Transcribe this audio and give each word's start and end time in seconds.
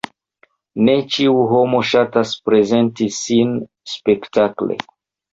Ne 0.85 0.93
ĉiu 1.15 1.33
homo 1.51 1.81
ŝatas 1.89 2.31
prezenti 2.49 3.07
sin 3.17 3.53
spektakle. 3.93 4.79